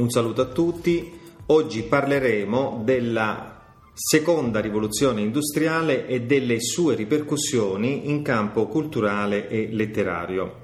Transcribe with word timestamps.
Un 0.00 0.08
saluto 0.08 0.40
a 0.40 0.46
tutti. 0.46 1.20
Oggi 1.48 1.82
parleremo 1.82 2.80
della 2.82 3.64
seconda 3.92 4.58
rivoluzione 4.58 5.20
industriale 5.20 6.06
e 6.06 6.22
delle 6.22 6.58
sue 6.58 6.94
ripercussioni 6.94 8.08
in 8.08 8.22
campo 8.22 8.66
culturale 8.66 9.46
e 9.50 9.68
letterario. 9.70 10.62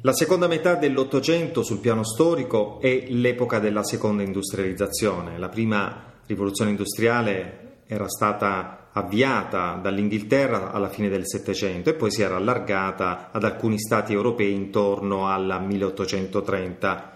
La 0.00 0.14
seconda 0.14 0.46
metà 0.46 0.76
dell'Ottocento 0.76 1.62
sul 1.62 1.80
piano 1.80 2.02
storico 2.02 2.80
è 2.80 3.08
l'epoca 3.08 3.58
della 3.58 3.84
seconda 3.84 4.22
industrializzazione. 4.22 5.36
La 5.36 5.50
prima 5.50 6.04
rivoluzione 6.26 6.70
industriale 6.70 7.80
era 7.86 8.08
stata 8.08 8.88
avviata 8.90 9.78
dall'Inghilterra 9.82 10.72
alla 10.72 10.88
fine 10.88 11.10
del 11.10 11.26
Settecento 11.26 11.90
e 11.90 11.94
poi 11.94 12.10
si 12.10 12.22
era 12.22 12.36
allargata 12.36 13.28
ad 13.32 13.44
alcuni 13.44 13.78
stati 13.78 14.14
europei 14.14 14.54
intorno 14.54 15.26
al 15.26 15.62
1830 15.62 17.12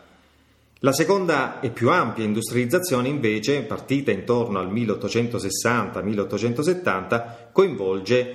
la 0.80 0.92
seconda 0.92 1.60
e 1.60 1.70
più 1.70 1.90
ampia 1.90 2.22
industrializzazione 2.22 3.08
invece, 3.08 3.62
partita 3.62 4.10
intorno 4.10 4.58
al 4.58 4.70
1860-1870, 4.70 7.46
coinvolge 7.50 8.34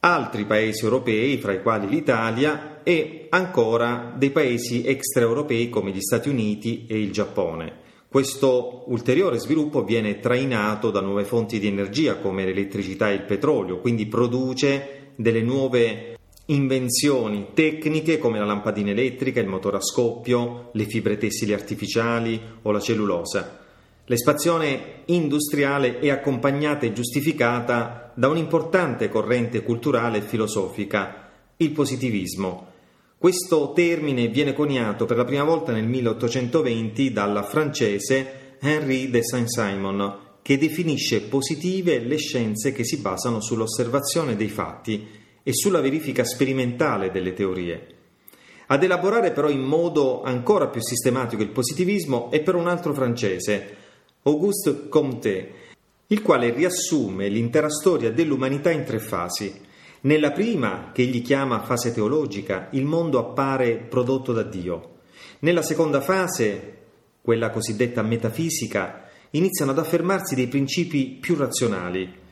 altri 0.00 0.46
paesi 0.46 0.84
europei, 0.84 1.36
fra 1.36 1.52
i 1.52 1.60
quali 1.60 1.86
l'Italia, 1.86 2.80
e 2.82 3.26
ancora 3.28 4.14
dei 4.16 4.30
paesi 4.30 4.86
extraeuropei 4.86 5.68
come 5.68 5.90
gli 5.90 6.00
Stati 6.00 6.30
Uniti 6.30 6.86
e 6.88 6.98
il 6.98 7.12
Giappone. 7.12 7.84
Questo 8.08 8.84
ulteriore 8.86 9.38
sviluppo 9.38 9.84
viene 9.84 10.18
trainato 10.18 10.90
da 10.90 11.02
nuove 11.02 11.24
fonti 11.24 11.58
di 11.58 11.66
energia 11.66 12.16
come 12.16 12.46
l'elettricità 12.46 13.10
e 13.10 13.14
il 13.14 13.24
petrolio, 13.24 13.80
quindi 13.80 14.06
produce 14.06 15.10
delle 15.16 15.42
nuove 15.42 16.15
invenzioni 16.46 17.48
tecniche 17.54 18.18
come 18.18 18.38
la 18.38 18.44
lampadina 18.44 18.90
elettrica, 18.90 19.40
il 19.40 19.48
motore 19.48 19.78
a 19.78 19.82
scoppio, 19.82 20.70
le 20.72 20.84
fibre 20.84 21.16
tessili 21.16 21.52
artificiali 21.52 22.40
o 22.62 22.70
la 22.70 22.80
cellulosa. 22.80 23.64
L'espansione 24.04 25.02
industriale 25.06 25.98
è 25.98 26.10
accompagnata 26.10 26.86
e 26.86 26.92
giustificata 26.92 28.12
da 28.14 28.28
un'importante 28.28 29.08
corrente 29.08 29.62
culturale 29.62 30.18
e 30.18 30.22
filosofica, 30.22 31.30
il 31.56 31.72
positivismo. 31.72 32.74
Questo 33.18 33.72
termine 33.74 34.28
viene 34.28 34.52
coniato 34.52 35.06
per 35.06 35.16
la 35.16 35.24
prima 35.24 35.42
volta 35.42 35.72
nel 35.72 35.86
1820 35.86 37.12
dal 37.12 37.44
francese 37.48 38.56
Henri 38.60 39.10
de 39.10 39.24
Saint-Simon, 39.24 40.18
che 40.42 40.58
definisce 40.58 41.22
positive 41.22 41.98
le 41.98 42.18
scienze 42.18 42.70
che 42.70 42.84
si 42.84 42.98
basano 42.98 43.40
sull'osservazione 43.40 44.36
dei 44.36 44.48
fatti 44.48 45.24
e 45.48 45.54
sulla 45.54 45.80
verifica 45.80 46.24
sperimentale 46.24 47.12
delle 47.12 47.32
teorie. 47.32 47.86
Ad 48.66 48.82
elaborare 48.82 49.30
però 49.30 49.48
in 49.48 49.60
modo 49.60 50.24
ancora 50.24 50.66
più 50.66 50.80
sistematico 50.80 51.40
il 51.40 51.50
positivismo 51.50 52.32
è 52.32 52.42
per 52.42 52.56
un 52.56 52.66
altro 52.66 52.92
francese, 52.92 53.76
Auguste 54.22 54.88
Comte, 54.88 55.52
il 56.08 56.20
quale 56.20 56.50
riassume 56.50 57.28
l'intera 57.28 57.70
storia 57.70 58.10
dell'umanità 58.10 58.72
in 58.72 58.82
tre 58.82 58.98
fasi. 58.98 59.54
Nella 60.00 60.32
prima, 60.32 60.90
che 60.92 61.02
egli 61.02 61.22
chiama 61.22 61.62
fase 61.62 61.94
teologica, 61.94 62.66
il 62.72 62.84
mondo 62.84 63.20
appare 63.20 63.76
prodotto 63.76 64.32
da 64.32 64.42
Dio. 64.42 64.94
Nella 65.40 65.62
seconda 65.62 66.00
fase, 66.00 66.78
quella 67.20 67.50
cosiddetta 67.50 68.02
metafisica, 68.02 69.08
iniziano 69.30 69.70
ad 69.70 69.78
affermarsi 69.78 70.34
dei 70.34 70.48
principi 70.48 71.18
più 71.20 71.36
razionali, 71.36 72.24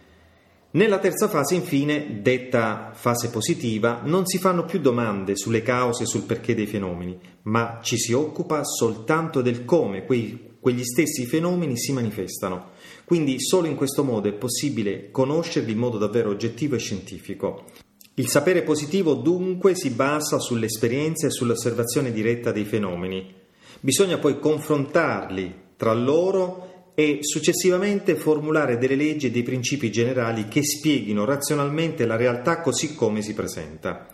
nella 0.75 0.99
terza 0.99 1.29
fase, 1.29 1.55
infine, 1.55 2.19
detta 2.21 2.91
fase 2.95 3.31
positiva, 3.31 4.01
non 4.05 4.27
si 4.27 4.39
fanno 4.39 4.65
più 4.65 4.81
domande 4.81 5.37
sulle 5.37 5.63
cause 5.63 6.03
e 6.03 6.07
sul 6.07 6.23
perché 6.23 6.53
dei 6.53 6.67
fenomeni, 6.67 7.17
ma 7.43 7.79
ci 7.81 7.97
si 7.97 8.13
occupa 8.13 8.65
soltanto 8.65 9.41
del 9.41 9.65
come 9.65 10.05
quei, 10.05 10.57
quegli 10.59 10.83
stessi 10.83 11.27
fenomeni 11.27 11.79
si 11.79 11.93
manifestano. 11.93 12.71
Quindi 13.05 13.41
solo 13.41 13.69
in 13.69 13.77
questo 13.77 14.03
modo 14.03 14.29
è 14.29 14.33
possibile 14.33 15.13
conoscerli 15.13 15.71
in 15.71 15.79
modo 15.79 15.97
davvero 15.97 16.31
oggettivo 16.31 16.75
e 16.75 16.81
scientifico. 16.81 17.67
Il 18.15 18.27
sapere 18.27 18.63
positivo 18.63 19.15
dunque 19.15 19.77
si 19.77 19.91
basa 19.91 20.41
sull'esperienza 20.41 21.29
e 21.29 21.31
sull'osservazione 21.31 22.11
diretta 22.11 22.51
dei 22.51 22.65
fenomeni. 22.65 23.33
Bisogna 23.79 24.19
poi 24.19 24.41
confrontarli 24.41 25.55
tra 25.77 25.93
loro 25.93 26.74
e 26.95 27.19
successivamente 27.23 28.15
formulare 28.15 28.79
delle 28.79 28.95
leggi 28.95 29.27
e 29.27 29.31
dei 29.31 29.43
principi 29.43 29.91
generali 29.91 30.47
che 30.47 30.63
spieghino 30.63 31.25
razionalmente 31.25 32.07
la 32.07 32.17
realtà 32.17 32.61
così 32.61 32.95
come 32.95 33.21
si 33.21 33.35
presenta. 33.35 34.09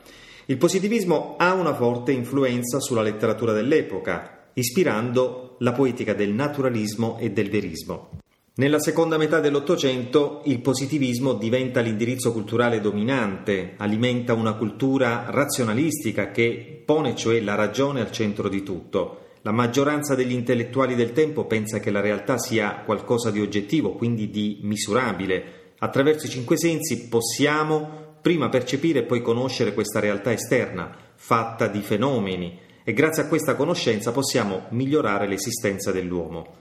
Il 0.46 0.56
positivismo 0.56 1.36
ha 1.38 1.52
una 1.52 1.74
forte 1.74 2.12
influenza 2.12 2.80
sulla 2.80 3.02
letteratura 3.02 3.52
dell'epoca, 3.52 4.48
ispirando 4.54 5.56
la 5.60 5.72
poetica 5.72 6.14
del 6.14 6.32
naturalismo 6.32 7.18
e 7.18 7.30
del 7.30 7.50
verismo. 7.50 8.18
Nella 8.54 8.80
seconda 8.80 9.16
metà 9.16 9.40
dell'Ottocento 9.40 10.42
il 10.46 10.60
positivismo 10.60 11.34
diventa 11.34 11.80
l'indirizzo 11.80 12.32
culturale 12.32 12.80
dominante, 12.80 13.74
alimenta 13.76 14.34
una 14.34 14.54
cultura 14.54 15.26
razionalistica 15.28 16.30
che 16.30 16.82
pone 16.84 17.14
cioè 17.14 17.40
la 17.40 17.54
ragione 17.54 18.00
al 18.00 18.10
centro 18.10 18.48
di 18.48 18.62
tutto 18.62 19.28
la 19.42 19.52
maggioranza 19.52 20.14
degli 20.14 20.32
intellettuali 20.32 20.94
del 20.94 21.12
tempo 21.12 21.46
pensa 21.46 21.80
che 21.80 21.90
la 21.90 22.00
realtà 22.00 22.38
sia 22.38 22.82
qualcosa 22.84 23.30
di 23.30 23.40
oggettivo, 23.40 23.92
quindi 23.92 24.28
di 24.28 24.58
misurabile. 24.62 25.72
Attraverso 25.78 26.26
i 26.26 26.30
cinque 26.30 26.58
sensi 26.58 27.08
possiamo 27.08 28.18
prima 28.20 28.50
percepire 28.50 28.98
e 28.98 29.04
poi 29.04 29.22
conoscere 29.22 29.72
questa 29.72 29.98
realtà 29.98 30.30
esterna, 30.30 30.94
fatta 31.14 31.68
di 31.68 31.80
fenomeni, 31.80 32.58
e 32.84 32.92
grazie 32.92 33.22
a 33.22 33.28
questa 33.28 33.54
conoscenza 33.54 34.12
possiamo 34.12 34.66
migliorare 34.70 35.26
l'esistenza 35.26 35.90
dell'uomo. 35.90 36.56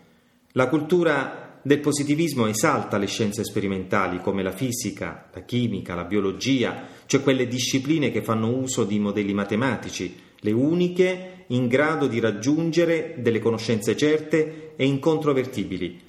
La 0.54 0.70
cultura 0.70 1.60
del 1.62 1.80
positivismo 1.82 2.48
esalta 2.48 2.98
le 2.98 3.08
scienze 3.08 3.44
sperimentali 3.44 4.22
come 4.22 4.42
la 4.42 4.52
fisica, 4.52 5.30
la 5.34 5.42
chimica, 5.42 5.96
la 5.96 6.06
biologia, 6.06 6.84
cioè 7.06 7.22
quelle 7.22 7.46
discipline 7.48 8.12
che 8.12 8.24
fanno 8.24 8.56
uso 8.56 8.86
di 8.86 9.00
modelli 9.00 9.34
matematici, 9.34 10.28
le 10.42 10.52
uniche 10.52 11.46
in 11.48 11.68
grado 11.68 12.08
di 12.08 12.20
raggiungere 12.20 13.16
delle 13.18 13.40
conoscenze 13.40 13.96
certe 13.98 14.74
e 14.76 14.86
incontrovertibili. 14.86 16.08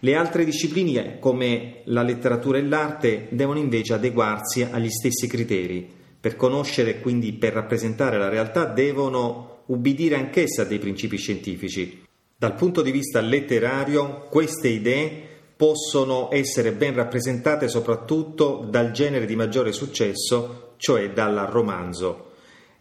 Le 0.00 0.16
altre 0.16 0.44
discipline, 0.44 1.18
come 1.18 1.82
la 1.84 2.02
letteratura 2.02 2.58
e 2.58 2.62
l'arte, 2.62 3.28
devono 3.30 3.58
invece 3.58 3.94
adeguarsi 3.94 4.62
agli 4.62 4.90
stessi 4.90 5.26
criteri. 5.26 5.88
Per 6.20 6.36
conoscere 6.36 6.90
e 6.90 7.00
quindi 7.00 7.32
per 7.32 7.52
rappresentare 7.52 8.18
la 8.18 8.28
realtà 8.28 8.64
devono 8.64 9.62
ubbidire 9.66 10.16
anch'esse 10.16 10.62
a 10.62 10.64
dei 10.64 10.78
principi 10.78 11.16
scientifici. 11.16 12.04
Dal 12.36 12.54
punto 12.54 12.82
di 12.82 12.90
vista 12.90 13.20
letterario, 13.20 14.26
queste 14.28 14.68
idee 14.68 15.30
possono 15.56 16.28
essere 16.32 16.72
ben 16.72 16.94
rappresentate 16.94 17.68
soprattutto 17.68 18.66
dal 18.68 18.90
genere 18.90 19.26
di 19.26 19.36
maggiore 19.36 19.72
successo, 19.72 20.74
cioè 20.76 21.12
dal 21.12 21.46
romanzo 21.48 22.30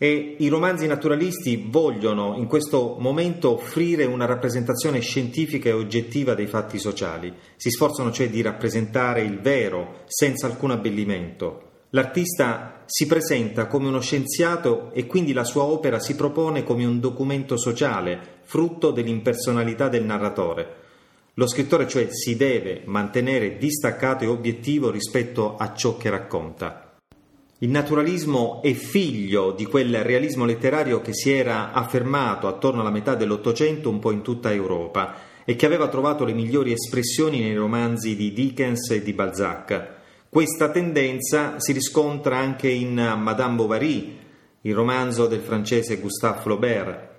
e 0.04 0.38
i 0.40 0.48
romanzi 0.48 0.88
naturalisti 0.88 1.68
vogliono 1.70 2.34
in 2.36 2.48
questo 2.48 2.96
momento 2.98 3.52
offrire 3.54 4.06
una 4.06 4.26
rappresentazione 4.26 5.00
scientifica 5.00 5.70
e 5.70 5.74
oggettiva 5.74 6.34
dei 6.34 6.48
fatti 6.48 6.80
sociali, 6.80 7.32
si 7.56 7.70
sforzano 7.70 8.12
cioè 8.12 8.28
di 8.28 8.42
rappresentare 8.42 9.22
il 9.22 9.40
vero 9.42 10.00
senza 10.08 10.48
alcun 10.48 10.72
abbellimento. 10.72 11.84
L'artista 11.92 12.82
si 12.88 13.06
presenta 13.06 13.68
come 13.68 13.90
uno 13.90 14.02
scienziato 14.02 14.90
e 14.92 15.06
quindi 15.06 15.34
la 15.34 15.44
sua 15.44 15.66
opera 15.66 16.00
si 16.00 16.16
propone 16.16 16.64
come 16.64 16.84
un 16.84 17.00
documento 17.00 17.56
sociale, 17.56 18.40
frutto 18.42 18.90
dell'impersonalità 18.90 19.88
del 19.88 20.04
narratore. 20.04 20.76
Lo 21.36 21.46
scrittore 21.46 21.88
cioè 21.88 22.08
si 22.10 22.36
deve 22.36 22.82
mantenere 22.86 23.60
distaccato 23.60 24.24
e 24.24 24.28
obiettivo 24.28 24.90
rispetto 24.90 25.58
a 25.58 25.76
ciò 25.76 25.96
che 25.96 26.10
racconta. 26.10 26.91
Il 27.64 27.70
naturalismo 27.70 28.60
è 28.64 28.74
figlio 28.74 29.52
di 29.52 29.66
quel 29.66 30.04
realismo 30.04 30.46
letterario 30.46 31.00
che 31.00 31.14
si 31.14 31.32
era 31.32 31.74
affermato 31.74 32.48
attorno 32.48 32.82
alla 32.82 32.90
metà 32.90 33.14
dell'Ottocento 33.14 33.88
un 33.88 34.00
po' 34.00 34.10
in 34.10 34.24
tutta 34.24 34.52
Europa 34.52 35.14
e 35.46 35.56
che 35.56 35.68
aveva 35.68 35.88
trovato 35.88 36.26
le 36.26 36.34
migliori 36.34 36.72
espressioni 36.72 37.40
nei 37.40 37.54
romanzi 37.54 38.16
di 38.16 38.34
Dickens 38.34 38.90
e 38.90 39.04
di 39.04 39.14
Balzac. 39.14 39.90
Questa 40.28 40.72
tendenza 40.72 41.60
si 41.60 41.72
riscontra 41.72 42.36
anche 42.36 42.68
in 42.68 42.96
Madame 42.96 43.54
Bovary, 43.54 44.18
il 44.62 44.74
romanzo 44.74 45.28
del 45.28 45.42
francese 45.42 46.00
Gustave 46.00 46.42
Flaubert. 46.42 47.10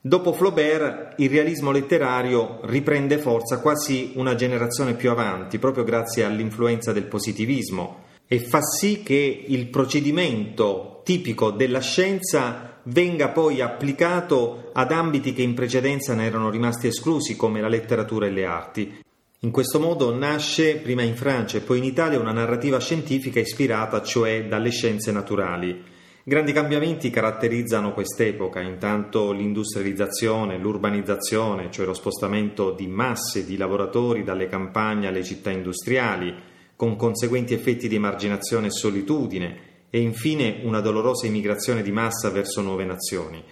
Dopo 0.00 0.32
Flaubert, 0.32 1.14
il 1.18 1.30
realismo 1.30 1.70
letterario 1.70 2.58
riprende 2.64 3.18
forza 3.18 3.60
quasi 3.60 4.14
una 4.16 4.34
generazione 4.34 4.94
più 4.94 5.10
avanti, 5.10 5.60
proprio 5.60 5.84
grazie 5.84 6.24
all'influenza 6.24 6.90
del 6.92 7.06
positivismo 7.06 8.08
e 8.32 8.38
fa 8.38 8.60
sì 8.62 9.02
che 9.02 9.44
il 9.48 9.66
procedimento 9.70 11.00
tipico 11.02 11.50
della 11.50 11.80
scienza 11.80 12.78
venga 12.84 13.30
poi 13.30 13.60
applicato 13.60 14.70
ad 14.72 14.92
ambiti 14.92 15.32
che 15.32 15.42
in 15.42 15.54
precedenza 15.54 16.14
ne 16.14 16.26
erano 16.26 16.48
rimasti 16.48 16.86
esclusi 16.86 17.34
come 17.34 17.60
la 17.60 17.66
letteratura 17.66 18.26
e 18.26 18.30
le 18.30 18.44
arti. 18.44 19.02
In 19.40 19.50
questo 19.50 19.80
modo 19.80 20.14
nasce 20.14 20.76
prima 20.76 21.02
in 21.02 21.16
Francia 21.16 21.56
e 21.58 21.62
poi 21.62 21.78
in 21.78 21.84
Italia 21.84 22.20
una 22.20 22.30
narrativa 22.30 22.78
scientifica 22.78 23.40
ispirata 23.40 24.00
cioè 24.00 24.46
dalle 24.46 24.70
scienze 24.70 25.10
naturali. 25.10 25.82
Grandi 26.22 26.52
cambiamenti 26.52 27.10
caratterizzano 27.10 27.92
quest'epoca, 27.92 28.60
intanto 28.60 29.32
l'industrializzazione, 29.32 30.56
l'urbanizzazione, 30.56 31.68
cioè 31.72 31.84
lo 31.84 31.94
spostamento 31.94 32.70
di 32.70 32.86
masse 32.86 33.44
di 33.44 33.56
lavoratori 33.56 34.22
dalle 34.22 34.46
campagne 34.46 35.08
alle 35.08 35.24
città 35.24 35.50
industriali, 35.50 36.49
con 36.80 36.96
conseguenti 36.96 37.52
effetti 37.52 37.88
di 37.88 37.96
emarginazione 37.96 38.68
e 38.68 38.70
solitudine, 38.70 39.58
e 39.90 40.00
infine 40.00 40.60
una 40.62 40.80
dolorosa 40.80 41.26
immigrazione 41.26 41.82
di 41.82 41.92
massa 41.92 42.30
verso 42.30 42.62
nuove 42.62 42.86
nazioni. 42.86 43.44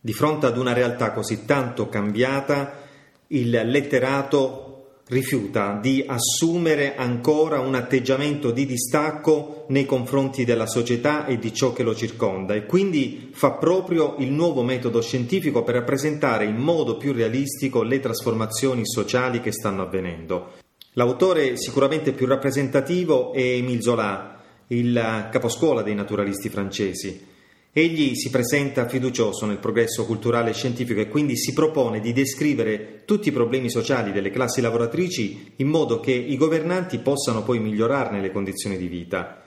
Di 0.00 0.12
fronte 0.12 0.46
ad 0.46 0.56
una 0.56 0.72
realtà 0.72 1.10
così 1.10 1.44
tanto 1.44 1.88
cambiata, 1.88 2.78
il 3.26 3.50
letterato 3.50 5.00
rifiuta 5.08 5.80
di 5.82 6.04
assumere 6.06 6.94
ancora 6.94 7.58
un 7.58 7.74
atteggiamento 7.74 8.52
di 8.52 8.66
distacco 8.66 9.64
nei 9.70 9.84
confronti 9.84 10.44
della 10.44 10.68
società 10.68 11.26
e 11.26 11.40
di 11.40 11.52
ciò 11.52 11.72
che 11.72 11.82
lo 11.82 11.96
circonda 11.96 12.54
e 12.54 12.66
quindi 12.66 13.30
fa 13.32 13.54
proprio 13.54 14.14
il 14.18 14.30
nuovo 14.30 14.62
metodo 14.62 15.02
scientifico 15.02 15.64
per 15.64 15.74
rappresentare 15.74 16.44
in 16.44 16.58
modo 16.58 16.96
più 16.96 17.12
realistico 17.12 17.82
le 17.82 17.98
trasformazioni 17.98 18.82
sociali 18.86 19.40
che 19.40 19.50
stanno 19.50 19.82
avvenendo. 19.82 20.68
L'autore 20.94 21.56
sicuramente 21.56 22.12
più 22.12 22.26
rappresentativo 22.26 23.32
è 23.32 23.40
Émile 23.40 23.80
Zola, 23.80 24.42
il 24.68 25.28
caposcuola 25.30 25.82
dei 25.82 25.94
naturalisti 25.94 26.48
francesi. 26.48 27.28
Egli 27.72 28.16
si 28.16 28.28
presenta 28.30 28.88
fiducioso 28.88 29.46
nel 29.46 29.58
progresso 29.58 30.04
culturale 30.04 30.50
e 30.50 30.54
scientifico 30.54 30.98
e 30.98 31.08
quindi 31.08 31.36
si 31.36 31.52
propone 31.52 32.00
di 32.00 32.12
descrivere 32.12 33.02
tutti 33.04 33.28
i 33.28 33.32
problemi 33.32 33.70
sociali 33.70 34.10
delle 34.10 34.30
classi 34.30 34.60
lavoratrici 34.60 35.52
in 35.56 35.68
modo 35.68 36.00
che 36.00 36.10
i 36.10 36.36
governanti 36.36 36.98
possano 36.98 37.44
poi 37.44 37.60
migliorarne 37.60 38.20
le 38.20 38.32
condizioni 38.32 38.76
di 38.76 38.88
vita. 38.88 39.39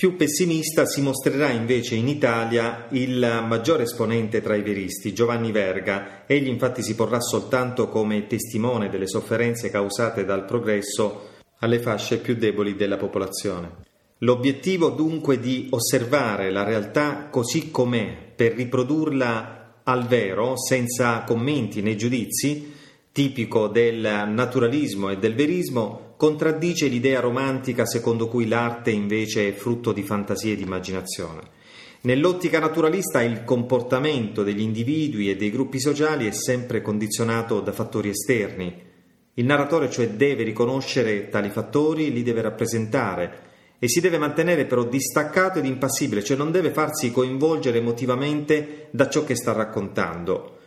Più 0.00 0.16
pessimista 0.16 0.86
si 0.86 1.02
mostrerà 1.02 1.50
invece 1.50 1.94
in 1.94 2.08
Italia 2.08 2.86
il 2.92 3.44
maggiore 3.46 3.82
esponente 3.82 4.40
tra 4.40 4.56
i 4.56 4.62
veristi, 4.62 5.12
Giovanni 5.12 5.52
Verga. 5.52 6.24
Egli 6.26 6.48
infatti 6.48 6.82
si 6.82 6.94
porrà 6.94 7.20
soltanto 7.20 7.90
come 7.90 8.26
testimone 8.26 8.88
delle 8.88 9.06
sofferenze 9.06 9.68
causate 9.68 10.24
dal 10.24 10.46
progresso 10.46 11.32
alle 11.58 11.80
fasce 11.80 12.16
più 12.16 12.34
deboli 12.34 12.76
della 12.76 12.96
popolazione. 12.96 13.72
L'obiettivo 14.20 14.88
dunque 14.88 15.38
di 15.38 15.66
osservare 15.68 16.50
la 16.50 16.64
realtà 16.64 17.28
così 17.30 17.70
com'è 17.70 18.32
per 18.34 18.54
riprodurla 18.54 19.80
al 19.84 20.06
vero, 20.06 20.56
senza 20.56 21.24
commenti 21.24 21.82
né 21.82 21.94
giudizi, 21.94 22.72
tipico 23.12 23.68
del 23.68 24.00
naturalismo 24.00 25.10
e 25.10 25.18
del 25.18 25.34
verismo, 25.34 26.09
contraddice 26.20 26.86
l'idea 26.86 27.18
romantica 27.18 27.86
secondo 27.86 28.28
cui 28.28 28.46
l'arte 28.46 28.90
invece 28.90 29.48
è 29.48 29.52
frutto 29.52 29.90
di 29.90 30.02
fantasia 30.02 30.52
e 30.52 30.56
di 30.56 30.64
immaginazione. 30.64 31.40
Nell'ottica 32.02 32.58
naturalista 32.58 33.22
il 33.22 33.42
comportamento 33.42 34.42
degli 34.42 34.60
individui 34.60 35.30
e 35.30 35.36
dei 35.36 35.50
gruppi 35.50 35.80
sociali 35.80 36.26
è 36.26 36.30
sempre 36.32 36.82
condizionato 36.82 37.60
da 37.60 37.72
fattori 37.72 38.10
esterni. 38.10 38.70
Il 39.32 39.46
narratore 39.46 39.90
cioè 39.90 40.10
deve 40.10 40.42
riconoscere 40.42 41.30
tali 41.30 41.48
fattori, 41.48 42.12
li 42.12 42.22
deve 42.22 42.42
rappresentare, 42.42 43.38
e 43.78 43.88
si 43.88 44.02
deve 44.02 44.18
mantenere 44.18 44.66
però 44.66 44.84
distaccato 44.84 45.58
ed 45.58 45.64
impassibile, 45.64 46.22
cioè 46.22 46.36
non 46.36 46.50
deve 46.50 46.70
farsi 46.70 47.10
coinvolgere 47.10 47.78
emotivamente 47.78 48.88
da 48.90 49.08
ciò 49.08 49.24
che 49.24 49.36
sta 49.36 49.52
raccontando. 49.52 50.58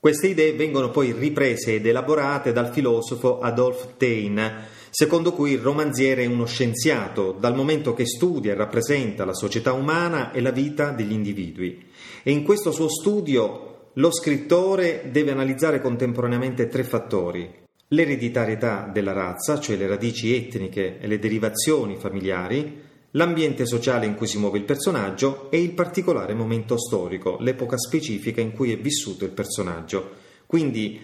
Queste 0.00 0.28
idee 0.28 0.54
vengono 0.54 0.88
poi 0.88 1.12
riprese 1.12 1.74
ed 1.74 1.86
elaborate 1.86 2.52
dal 2.52 2.70
filosofo 2.70 3.40
Adolf 3.40 3.96
Taine, 3.98 4.72
secondo 4.94 5.32
cui 5.32 5.50
il 5.50 5.58
romanziere 5.58 6.22
è 6.22 6.26
uno 6.26 6.46
scienziato 6.46 7.32
dal 7.32 7.56
momento 7.56 7.94
che 7.94 8.06
studia 8.06 8.52
e 8.52 8.54
rappresenta 8.54 9.24
la 9.24 9.34
società 9.34 9.72
umana 9.72 10.30
e 10.30 10.40
la 10.40 10.52
vita 10.52 10.92
degli 10.92 11.10
individui. 11.10 11.86
E 12.22 12.30
in 12.30 12.44
questo 12.44 12.70
suo 12.70 12.88
studio 12.88 13.88
lo 13.94 14.12
scrittore 14.12 15.08
deve 15.10 15.32
analizzare 15.32 15.80
contemporaneamente 15.80 16.68
tre 16.68 16.84
fattori, 16.84 17.52
l'ereditarietà 17.88 18.88
della 18.92 19.12
razza, 19.12 19.58
cioè 19.58 19.74
le 19.74 19.88
radici 19.88 20.32
etniche 20.32 21.00
e 21.00 21.08
le 21.08 21.18
derivazioni 21.18 21.96
familiari, 21.96 22.80
l'ambiente 23.10 23.66
sociale 23.66 24.06
in 24.06 24.14
cui 24.14 24.28
si 24.28 24.38
muove 24.38 24.58
il 24.58 24.64
personaggio 24.64 25.50
e 25.50 25.60
il 25.60 25.72
particolare 25.72 26.34
momento 26.34 26.78
storico, 26.78 27.38
l'epoca 27.40 27.76
specifica 27.76 28.40
in 28.40 28.52
cui 28.52 28.70
è 28.70 28.78
vissuto 28.78 29.24
il 29.24 29.32
personaggio. 29.32 30.08
Quindi, 30.46 31.00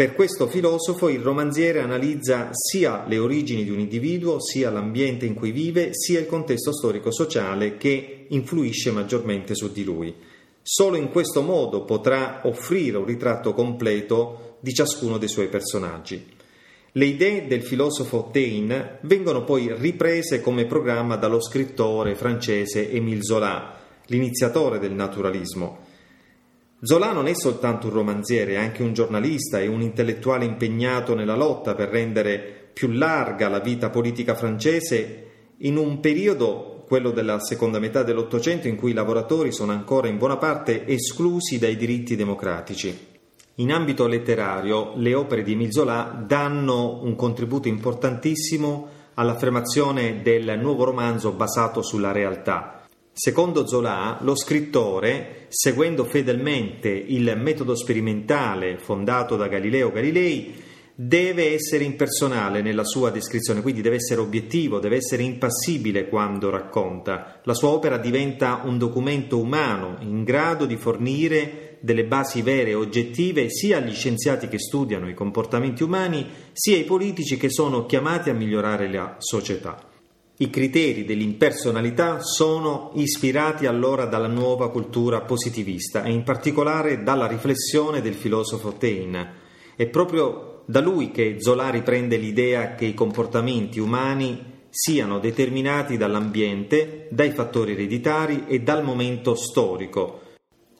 per 0.00 0.14
questo 0.14 0.46
filosofo, 0.46 1.10
il 1.10 1.20
romanziere 1.20 1.80
analizza 1.80 2.48
sia 2.52 3.04
le 3.06 3.18
origini 3.18 3.64
di 3.64 3.70
un 3.70 3.80
individuo, 3.80 4.40
sia 4.40 4.70
l'ambiente 4.70 5.26
in 5.26 5.34
cui 5.34 5.50
vive, 5.50 5.90
sia 5.92 6.18
il 6.18 6.24
contesto 6.24 6.72
storico-sociale 6.72 7.76
che 7.76 8.24
influisce 8.30 8.92
maggiormente 8.92 9.54
su 9.54 9.70
di 9.70 9.84
lui. 9.84 10.14
Solo 10.62 10.96
in 10.96 11.10
questo 11.10 11.42
modo 11.42 11.84
potrà 11.84 12.40
offrire 12.44 12.96
un 12.96 13.04
ritratto 13.04 13.52
completo 13.52 14.56
di 14.60 14.72
ciascuno 14.72 15.18
dei 15.18 15.28
suoi 15.28 15.48
personaggi. 15.48 16.28
Le 16.92 17.04
idee 17.04 17.46
del 17.46 17.62
filosofo 17.62 18.30
Taine 18.32 19.00
vengono 19.02 19.44
poi 19.44 19.70
riprese 19.76 20.40
come 20.40 20.64
programma 20.64 21.16
dallo 21.16 21.42
scrittore 21.42 22.14
francese 22.14 22.90
Émile 22.90 23.22
Zola, 23.22 23.78
l'iniziatore 24.06 24.78
del 24.78 24.92
naturalismo. 24.92 25.88
Zola 26.82 27.12
non 27.12 27.26
è 27.26 27.34
soltanto 27.34 27.88
un 27.88 27.92
romanziere, 27.92 28.52
è 28.52 28.56
anche 28.56 28.82
un 28.82 28.94
giornalista 28.94 29.60
e 29.60 29.66
un 29.66 29.82
intellettuale 29.82 30.46
impegnato 30.46 31.14
nella 31.14 31.36
lotta 31.36 31.74
per 31.74 31.90
rendere 31.90 32.70
più 32.72 32.88
larga 32.88 33.50
la 33.50 33.60
vita 33.60 33.90
politica 33.90 34.34
francese 34.34 35.26
in 35.58 35.76
un 35.76 36.00
periodo, 36.00 36.84
quello 36.88 37.10
della 37.10 37.38
seconda 37.38 37.78
metà 37.78 38.02
dell'Ottocento, 38.02 38.66
in 38.66 38.76
cui 38.76 38.92
i 38.92 38.94
lavoratori 38.94 39.52
sono 39.52 39.72
ancora 39.72 40.08
in 40.08 40.16
buona 40.16 40.38
parte 40.38 40.86
esclusi 40.86 41.58
dai 41.58 41.76
diritti 41.76 42.16
democratici. 42.16 43.08
In 43.56 43.72
ambito 43.72 44.06
letterario, 44.06 44.94
le 44.96 45.12
opere 45.12 45.42
di 45.42 45.52
Émile 45.52 45.72
Zola 45.72 46.24
danno 46.26 47.02
un 47.02 47.14
contributo 47.14 47.68
importantissimo 47.68 48.88
all'affermazione 49.14 50.22
del 50.22 50.58
nuovo 50.58 50.84
romanzo 50.84 51.32
basato 51.32 51.82
sulla 51.82 52.10
realtà. 52.10 52.79
Secondo 53.22 53.66
Zola, 53.66 54.16
lo 54.22 54.34
scrittore, 54.34 55.44
seguendo 55.48 56.04
fedelmente 56.04 56.88
il 56.88 57.36
metodo 57.38 57.74
sperimentale 57.76 58.78
fondato 58.78 59.36
da 59.36 59.46
Galileo 59.46 59.92
Galilei, 59.92 60.54
deve 60.94 61.52
essere 61.52 61.84
impersonale 61.84 62.62
nella 62.62 62.82
sua 62.82 63.10
descrizione, 63.10 63.60
quindi 63.60 63.82
deve 63.82 63.96
essere 63.96 64.22
obiettivo, 64.22 64.78
deve 64.78 64.96
essere 64.96 65.22
impassibile 65.22 66.08
quando 66.08 66.48
racconta. 66.48 67.42
La 67.44 67.52
sua 67.52 67.68
opera 67.68 67.98
diventa 67.98 68.62
un 68.64 68.78
documento 68.78 69.38
umano 69.38 69.98
in 70.00 70.24
grado 70.24 70.64
di 70.64 70.78
fornire 70.78 71.76
delle 71.80 72.06
basi 72.06 72.40
vere 72.40 72.70
e 72.70 72.74
oggettive 72.74 73.50
sia 73.50 73.76
agli 73.76 73.92
scienziati 73.92 74.48
che 74.48 74.58
studiano 74.58 75.10
i 75.10 75.14
comportamenti 75.14 75.82
umani, 75.82 76.26
sia 76.52 76.76
ai 76.76 76.84
politici 76.84 77.36
che 77.36 77.50
sono 77.50 77.84
chiamati 77.84 78.30
a 78.30 78.34
migliorare 78.34 78.90
la 78.90 79.16
società. 79.18 79.89
I 80.40 80.48
criteri 80.48 81.04
dell'impersonalità 81.04 82.22
sono 82.22 82.92
ispirati 82.94 83.66
allora 83.66 84.06
dalla 84.06 84.26
nuova 84.26 84.70
cultura 84.70 85.20
positivista 85.20 86.02
e 86.02 86.12
in 86.12 86.22
particolare 86.22 87.02
dalla 87.02 87.26
riflessione 87.26 88.00
del 88.00 88.14
filosofo 88.14 88.72
Taine. 88.72 89.32
È 89.76 89.86
proprio 89.88 90.62
da 90.64 90.80
lui 90.80 91.10
che 91.10 91.36
Zola 91.40 91.68
riprende 91.68 92.16
l'idea 92.16 92.74
che 92.74 92.86
i 92.86 92.94
comportamenti 92.94 93.80
umani 93.80 94.64
siano 94.70 95.18
determinati 95.18 95.98
dall'ambiente, 95.98 97.08
dai 97.10 97.32
fattori 97.32 97.72
ereditari 97.72 98.44
e 98.46 98.60
dal 98.60 98.82
momento 98.82 99.34
storico, 99.34 100.20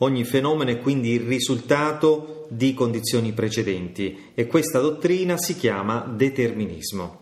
Ogni 0.02 0.25
fenomeno 0.25 0.71
è 0.71 0.79
quindi 0.79 1.11
il 1.11 1.26
risultato 1.26 2.47
di 2.49 2.73
condizioni 2.73 3.33
precedenti 3.33 4.31
e 4.35 4.47
questa 4.47 4.81
dottrina 4.81 5.37
si 5.37 5.57
chiama 5.57 6.11
determinismo. 6.17 7.19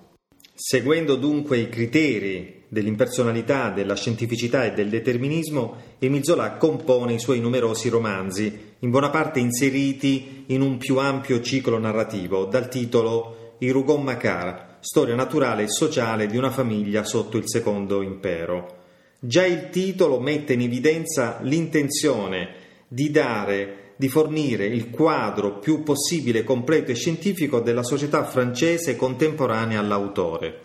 Seguendo 0.61 1.15
dunque 1.15 1.57
i 1.57 1.69
criteri 1.69 2.65
dell'impersonalità, 2.67 3.71
della 3.71 3.95
scientificità 3.95 4.65
e 4.65 4.73
del 4.73 4.89
determinismo, 4.89 5.77
Emile 6.01 6.25
Zola 6.25 6.57
compone 6.57 7.13
i 7.13 7.21
suoi 7.21 7.39
numerosi 7.39 7.89
romanzi, 7.89 8.75
in 8.81 8.91
buona 8.91 9.09
parte 9.11 9.39
inseriti 9.39 10.47
in 10.49 10.61
un 10.61 10.77
più 10.77 10.99
ampio 10.99 11.41
ciclo 11.43 11.79
narrativo, 11.79 12.47
dal 12.47 12.69
titolo 12.69 13.55
I 13.61 13.71
Rougon 13.71 14.03
Macquart, 14.03 14.79
storia 14.81 15.15
naturale 15.15 15.63
e 15.63 15.69
sociale 15.69 16.27
di 16.27 16.37
una 16.37 16.51
famiglia 16.51 17.05
sotto 17.05 17.37
il 17.37 17.45
secondo 17.47 18.03
impero. 18.03 18.79
Già 19.21 19.47
il 19.47 19.71
titolo 19.71 20.19
mette 20.19 20.55
in 20.55 20.63
evidenza 20.63 21.39
l'intenzione 21.43 22.49
di 22.89 23.13
dare, 23.13 23.88
di 23.99 24.09
fornire 24.09 24.65
il 24.65 24.91
quadro 24.91 25.59
più 25.59 25.83
possibile 25.83 26.45
completo 26.45 26.93
e 26.93 26.95
scientifico 26.95 27.59
della 27.59 27.83
società 27.83 28.25
francese 28.25 28.95
contemporanea 28.95 29.81
all'autore. 29.81 30.61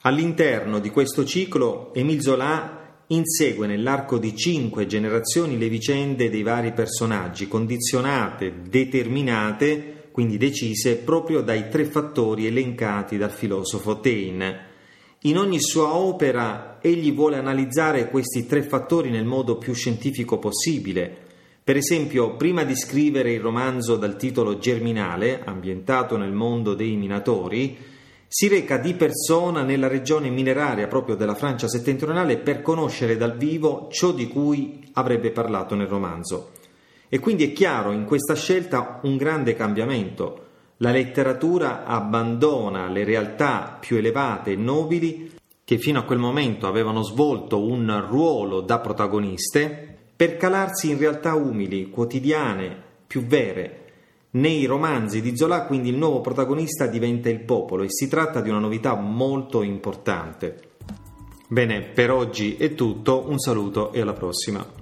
All'interno 0.00 0.80
di 0.80 0.90
questo 0.90 1.24
ciclo 1.24 1.94
Émile 1.94 2.20
Zola 2.20 3.04
insegue 3.06 3.68
nell'arco 3.68 4.18
di 4.18 4.34
cinque 4.34 4.86
generazioni 4.86 5.58
le 5.58 5.68
vicende 5.68 6.28
dei 6.28 6.42
vari 6.42 6.72
personaggi, 6.72 7.46
condizionate, 7.46 8.62
determinate, 8.68 10.08
quindi 10.10 10.36
decise 10.36 10.96
proprio 10.96 11.40
dai 11.40 11.68
tre 11.68 11.84
fattori 11.84 12.46
elencati 12.46 13.16
dal 13.16 13.30
filosofo 13.30 14.00
Taine. 14.00 14.70
In 15.20 15.38
ogni 15.38 15.60
sua 15.60 15.94
opera 15.94 16.78
egli 16.82 17.12
vuole 17.12 17.36
analizzare 17.36 18.10
questi 18.10 18.44
tre 18.44 18.62
fattori 18.62 19.08
nel 19.08 19.24
modo 19.24 19.56
più 19.56 19.72
scientifico 19.72 20.40
possibile. 20.40 21.30
Per 21.64 21.76
esempio, 21.76 22.34
prima 22.34 22.64
di 22.64 22.74
scrivere 22.74 23.32
il 23.32 23.40
romanzo 23.40 23.94
dal 23.94 24.16
titolo 24.16 24.58
Germinale, 24.58 25.42
ambientato 25.44 26.16
nel 26.16 26.32
mondo 26.32 26.74
dei 26.74 26.96
minatori, 26.96 27.78
si 28.26 28.48
reca 28.48 28.78
di 28.78 28.94
persona 28.94 29.62
nella 29.62 29.86
regione 29.86 30.28
mineraria 30.28 30.88
proprio 30.88 31.14
della 31.14 31.36
Francia 31.36 31.68
settentrionale 31.68 32.38
per 32.38 32.62
conoscere 32.62 33.16
dal 33.16 33.36
vivo 33.36 33.86
ciò 33.92 34.10
di 34.10 34.26
cui 34.26 34.90
avrebbe 34.94 35.30
parlato 35.30 35.76
nel 35.76 35.86
romanzo. 35.86 36.50
E 37.08 37.20
quindi 37.20 37.44
è 37.44 37.52
chiaro 37.52 37.92
in 37.92 38.06
questa 38.06 38.34
scelta 38.34 38.98
un 39.04 39.16
grande 39.16 39.54
cambiamento. 39.54 40.46
La 40.78 40.90
letteratura 40.90 41.84
abbandona 41.84 42.88
le 42.88 43.04
realtà 43.04 43.76
più 43.78 43.98
elevate 43.98 44.50
e 44.50 44.56
nobili 44.56 45.30
che 45.62 45.78
fino 45.78 46.00
a 46.00 46.04
quel 46.04 46.18
momento 46.18 46.66
avevano 46.66 47.02
svolto 47.02 47.64
un 47.64 48.04
ruolo 48.08 48.62
da 48.62 48.80
protagoniste 48.80 49.91
per 50.14 50.36
calarsi 50.36 50.90
in 50.90 50.98
realtà 50.98 51.34
umili, 51.34 51.90
quotidiane, 51.90 52.76
più 53.06 53.24
vere. 53.24 53.78
Nei 54.32 54.64
romanzi 54.64 55.20
di 55.20 55.36
Zola 55.36 55.64
quindi 55.66 55.90
il 55.90 55.96
nuovo 55.96 56.20
protagonista 56.20 56.86
diventa 56.86 57.28
il 57.28 57.40
popolo 57.40 57.82
e 57.82 57.90
si 57.90 58.08
tratta 58.08 58.40
di 58.40 58.48
una 58.48 58.60
novità 58.60 58.94
molto 58.94 59.62
importante. 59.62 60.70
Bene, 61.48 61.82
per 61.82 62.10
oggi 62.10 62.56
è 62.56 62.74
tutto, 62.74 63.28
un 63.28 63.38
saluto 63.38 63.92
e 63.92 64.00
alla 64.00 64.14
prossima. 64.14 64.81